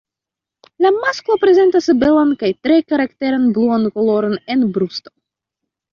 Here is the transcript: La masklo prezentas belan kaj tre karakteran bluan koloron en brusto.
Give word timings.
La 0.85 0.91
masklo 0.95 1.35
prezentas 1.43 1.89
belan 2.03 2.33
kaj 2.43 2.51
tre 2.69 2.79
karakteran 2.93 3.45
bluan 3.59 3.89
koloron 3.99 4.37
en 4.55 4.65
brusto. 4.79 5.15